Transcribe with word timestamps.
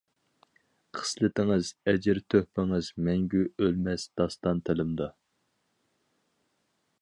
خىسلىتىڭىز، 0.99 1.67
ئەجىر، 1.91 2.21
تۆھپىڭىز، 2.35 2.89
مەڭگۈ 3.09 3.43
ئۆلمەس 3.67 4.07
داستان 4.23 4.63
تىلىمدا. 4.71 5.11